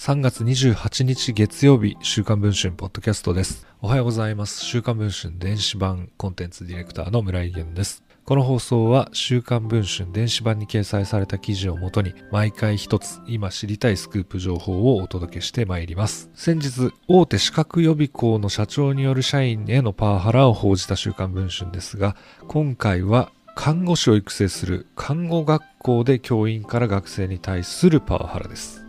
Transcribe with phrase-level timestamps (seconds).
[0.00, 3.66] 3月28日月曜日、週刊文春ポッドキャストです。
[3.82, 4.64] おはようございます。
[4.64, 8.02] 週刊文春電子版コンテンツディレクターの村井源です。
[8.24, 16.30] この放送は週刊文春電子版に掲載された記事をもとに毎回一つ今知りたいスクープ情報をお届けしてまいります。
[16.32, 22.16] 先日大手資格予備校の社長による社員へのパワハラを報じた週刊文春ですが
[22.48, 28.86] 今回は看護師を育成する看護学校で教員から学生に対するパワハラです。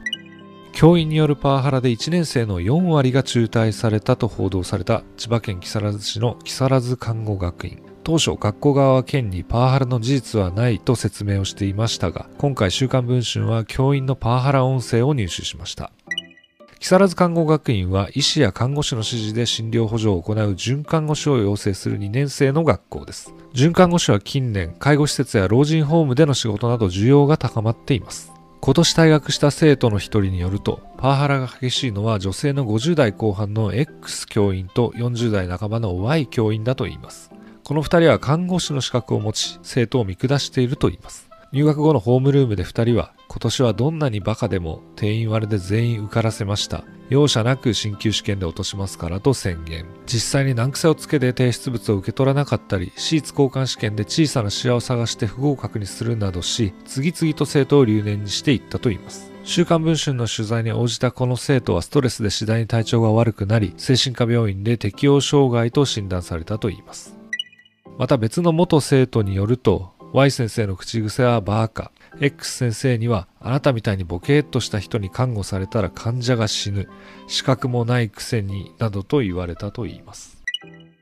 [0.73, 7.81] 教員によるパワハラで1年生の4割が中退されたと報道された千葉県木更津市の木更津看護学院。
[8.03, 15.91] 当初学校側は県にパワハラの事実はないと説明をしていましたが、今回週刊文春は教員のパワハラ音声を入手しました。
[16.79, 23.35] 木更津看護学院は医師や看護師の指示で診療補助を行う准看護師を養成する2年生の学校です。
[23.53, 28.33] 准看護師は近年、介護施設や老人ホームでの仕事など需要が高まっています。
[28.63, 37.31] 今年退学した生徒の一人によると、パワハラが激しいのは女性の50代後半の X 教員と40代半ばの Y 教員だといいます。
[37.63, 41.30] この二人は看護師の資格を持ち、生徒を見下しているといいます。
[41.53, 46.85] 入学後のホームルームで二人は、今年はどんなにバカでも定員割れで全員受からせました。
[47.09, 49.85] 容赦なく進級試験で落としますからと宣言。
[50.05, 59.29] 実際に難癖をつけて提出物を受け取らなかったり、シーツ交換試験で小さなシワを探して不合格にするなどし、次々と生徒を留年にしていったといいます。
[59.43, 67.17] 週刊文春の取材に応じたこの生徒はストレスで次第に体調が悪くなり、精神科病院で適応障害と診断されたといいます。
[67.97, 71.91] また別の元生徒によると、Y 先生の口癖はバーカ。
[72.19, 76.89] X 先生には、あなたみたいにボケーっとした人に看護されたら患者が死ぬ。
[77.27, 80.41] 資格もないくせに、などと言われたと言います。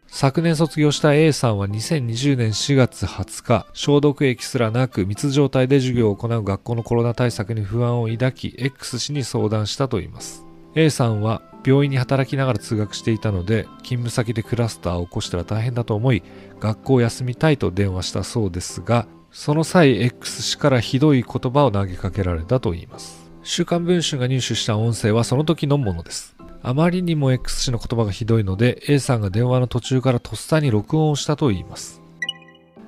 [0.05, 10.48] 昨年卒業した A さんは2020年4月20日、消毒液すらなく密状態で授業を行う学校のコロナ対策に不安を抱き、X 氏に相談したと言います。
[10.75, 16.23] A さんは病院に働きながら通学していたので、勤務先でクラスターを起こしたら大変だと思い、
[16.59, 23.29] 学校を休みたいと電話したそうですが、その際 X 氏からひどい言葉を投げかけられたといいます。
[23.43, 26.35] 週刊文春が入手した音声はその時のものです。
[26.61, 32.01] あまりにも X 氏の言葉がひどいので A さんが電話の途中からとっさに録音をしたと言います。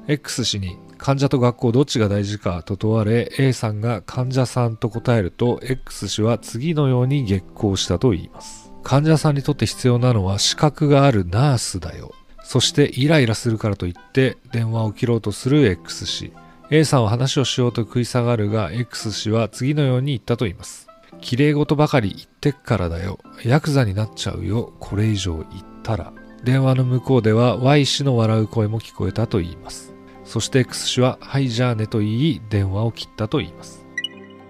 [0.08, 8.72] X 氏に患者と学校どっちが大事かと問われ A さんが患者さんと答えると X 氏は次のように激高したと言います。
[8.84, 12.12] 患者さんにとって必要なのは資格があるナースだよ。
[12.44, 16.34] そしてイライラするからといって電話を切ろうとする X 氏。
[16.70, 20.88] A さんは話をしようと食い下がるが X 氏は次のように言ったと言います。
[21.20, 23.18] 綺麗事ばかり言ってっからだよ。
[23.44, 24.72] ヤクザになっちゃうよ。
[24.80, 26.14] これ以上言ったら。
[26.44, 29.96] 電話の向こうでは Y 氏の笑う声も聞こえたと言います。
[30.24, 33.82] そして X 氏ははいじゃあねと言い電話を切ったと言います。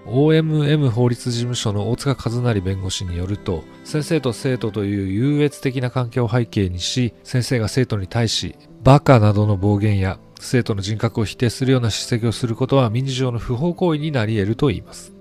[0.05, 15.13] OMM 法律事務所の大塚和成弁護士によると先生と生徒という優越的な関係を背景にし先生が生徒に対しバカなどの暴言や生徒の人格を否定するような叱責をすることは民事上の不法行為になり得ると言います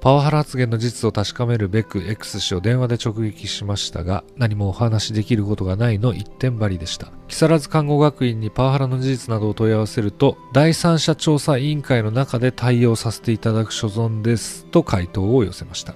[0.00, 7.12] パワハラ発言の事実を確かめるべく X 氏を電話で直撃しましたが、何もお話しできることがないの一点張りでした。
[7.28, 15.94] 木更津看護学院にパワハラの事実などを問い合わせると、第三者調査委員会の中で対応させていただく所存ですと回答を寄せました。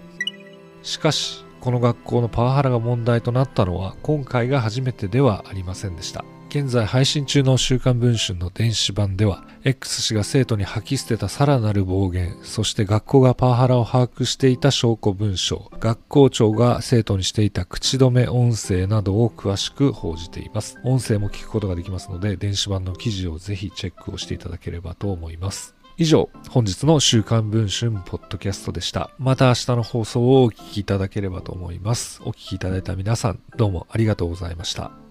[0.82, 6.26] しかし、この学校のパワハラが問題となったのは今回が初めてではありませんでした。
[6.56, 20.78] 現在配信中の週刊文春の電子版では、X 氏が生徒に吐き捨てたさらなる暴言、そして学校がパワハラを把握していた証拠文書、学校長が生徒にしていた口止め音声などを詳しく報じています。
[20.84, 25.74] 音声も聞くことができますので、電子版の記事をぜひチェックをしていただければと思います。
[25.96, 29.10] 以上、本日の週刊文春ポッドキャストでした。
[29.18, 32.20] また明日の放送をお聞きいただければと思います。
[32.22, 35.03] お聞きいただいた皆さん、どうもありがとうございました。